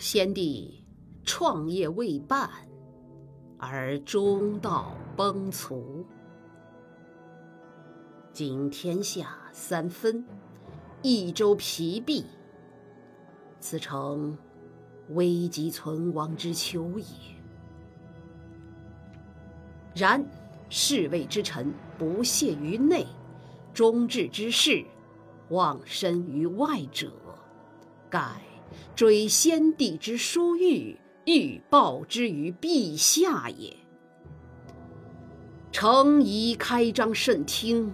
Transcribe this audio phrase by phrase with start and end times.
[0.00, 0.82] 先帝
[1.24, 2.48] 创业未半，
[3.58, 6.02] 而中道崩殂。
[8.32, 10.24] 今天下三分，
[11.02, 12.24] 益州疲弊，
[13.58, 14.38] 此诚
[15.10, 17.04] 危急存亡之秋也。
[19.94, 20.24] 然
[20.70, 23.06] 侍卫之臣不懈于内，
[23.74, 24.82] 忠志之士
[25.50, 27.12] 忘身于外者，
[28.08, 28.40] 盖。
[28.94, 33.76] 追先帝之殊遇，欲报之于陛下也。
[35.72, 37.92] 诚宜开张慎听，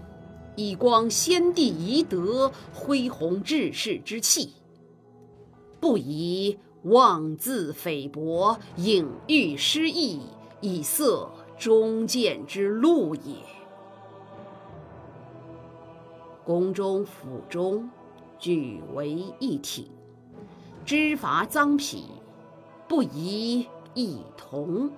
[0.57, 4.53] 以光先帝遗德、恢弘志士之气，
[5.79, 10.21] 不宜妄自菲薄、隐喻失意，
[10.61, 13.35] 以塞忠谏之路也。
[16.45, 17.91] 宫中府中，
[18.39, 19.91] 俱为一体。
[20.87, 22.05] 知伐赃匹，
[22.87, 24.89] 不宜异同。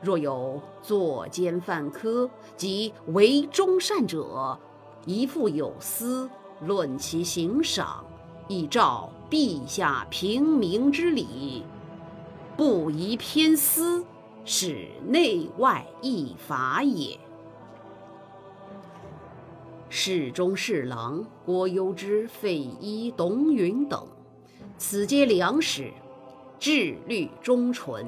[0.00, 4.58] 若有作奸犯科及为忠善者，
[5.06, 6.28] 宜复有司
[6.62, 8.04] 论其刑赏，
[8.48, 11.62] 以照陛下平明之理，
[12.56, 14.04] 不宜偏私，
[14.44, 17.16] 使内外异法也。
[19.88, 24.04] 侍中、侍郎郭攸之、费祎、董允等。
[24.86, 25.90] 此皆良史，
[26.58, 28.06] 志虑忠纯，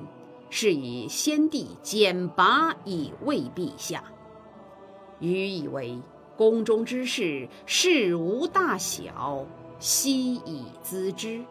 [0.51, 4.05] 是以先帝简拔以慰陛下。
[5.19, 5.99] 余以为
[6.37, 9.47] 宫中之事，事无大小，
[9.79, 11.43] 悉以咨之，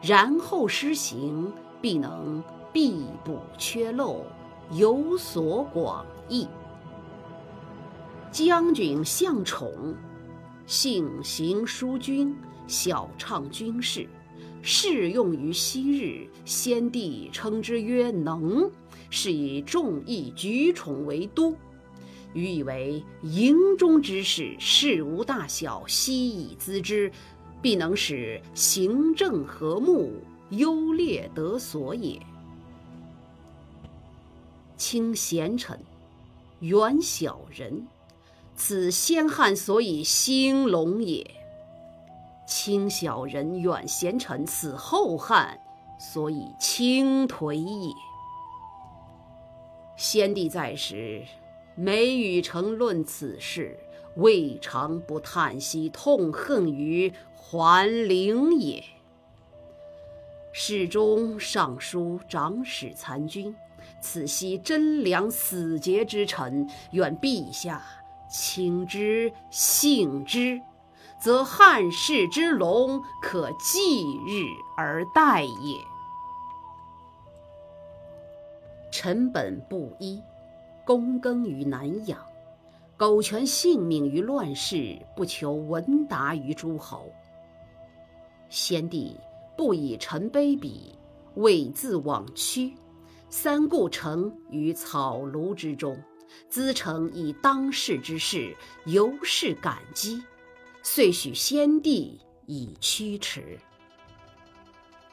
[0.00, 4.24] 然后施行，必能必补缺漏，
[4.70, 6.48] 有所广益。
[8.32, 9.94] 将军向宠，
[10.64, 12.34] 性行淑均，
[12.66, 14.08] 晓畅军事。
[14.62, 18.70] 适用于昔日，先帝称之曰能，
[19.08, 21.54] 是以众议举宠为都。
[22.32, 27.10] 予以为营中之事，事无大小，悉以咨之，
[27.60, 30.12] 必能使行政和睦，
[30.50, 32.20] 优劣得所也。
[34.76, 35.78] 轻贤臣，
[36.60, 37.86] 远小人，
[38.54, 41.39] 此先汉所以兴隆也。
[42.50, 45.56] 轻小人，远贤臣，此后汉
[46.00, 47.94] 所以倾颓也。
[49.96, 51.22] 先帝在时，
[51.76, 53.78] 每与臣论此事，
[54.16, 58.82] 未尝不叹息痛恨于桓灵也。
[60.52, 63.54] 侍中、尚书、长史参军，
[64.00, 67.80] 此悉贞良死节之臣，愿陛下
[68.28, 70.60] 亲之信之。
[71.20, 75.78] 则汉室之隆可继日而待也。
[78.90, 80.20] 臣本布衣，
[80.86, 82.18] 躬耕于南阳，
[82.96, 87.12] 苟全性命于乱世，不求闻达于诸侯。
[88.48, 89.16] 先帝
[89.56, 90.94] 不以臣卑鄙，
[91.36, 92.74] 猥自枉屈，
[93.28, 95.96] 三顾臣于草庐之中，
[96.50, 98.56] 咨臣以当世之事，
[98.86, 100.22] 由是感激。
[100.82, 103.58] 遂许先帝以驱驰。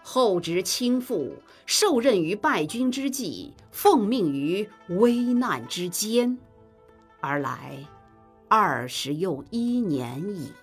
[0.02, 1.34] 后值倾覆，
[1.66, 6.38] 受任于败军之际，奉命于危难之间，
[7.20, 7.86] 而来
[8.48, 10.54] 二十又一年矣。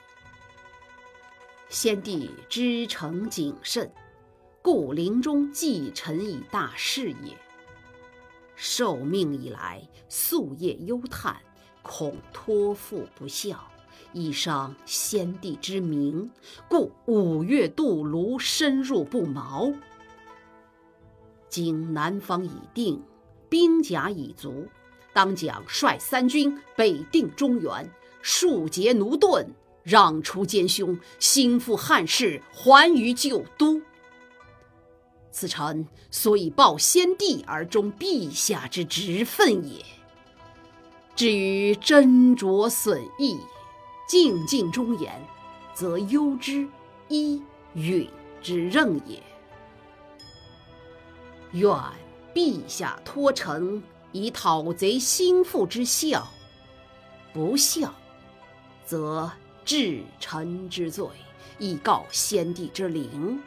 [1.69, 3.93] 先帝知诚谨慎，
[4.63, 7.37] 故临终寄臣以大事也。
[8.57, 11.37] 受命以来，夙夜忧叹，
[11.83, 13.71] 恐托付不效。
[14.13, 16.31] 以伤先帝之明，
[16.69, 19.73] 故五月渡泸，深入不毛。
[21.49, 23.03] 今南方已定，
[23.49, 24.67] 兵甲已足，
[25.13, 27.91] 当将率三军北定中原，
[28.23, 29.47] 庶竭奴钝，
[29.85, 33.81] 攘除奸凶，兴复汉室，还于旧都。
[35.31, 39.85] 此臣所以报先帝而忠陛下之职分也。
[41.17, 43.39] 至于斟酌损益。
[44.07, 45.21] 静静忠言，
[45.73, 46.69] 则忧之
[47.09, 47.43] 一
[47.75, 48.09] 允
[48.43, 49.23] 之任也。
[51.53, 51.71] 愿
[52.35, 56.27] 陛下托臣以讨贼兴复之效，
[57.33, 57.95] 不效，
[58.85, 59.31] 则
[59.65, 61.07] 治臣之罪，
[61.59, 63.39] 以告先帝之灵；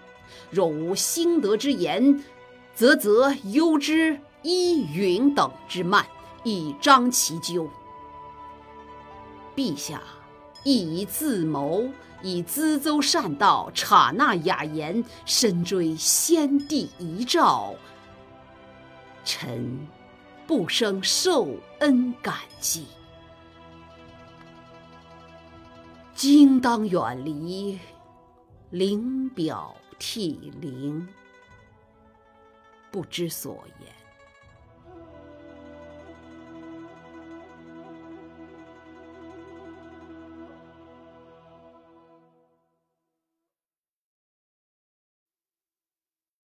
[0.50, 2.24] 若无兴德之言，
[2.74, 6.06] 则责忧之一允等之慢，
[6.44, 7.70] 以彰其咎。
[9.56, 10.02] 陛下。
[10.68, 11.90] 亦以自谋，
[12.22, 17.74] 以资邹善道，察纳雅言，深追先帝遗诏。
[19.24, 19.88] 臣
[20.46, 21.48] 不生受
[21.80, 22.86] 恩感激，
[26.14, 27.80] 今当远离，
[28.70, 31.08] 临表涕零，
[32.92, 34.07] 不知所言。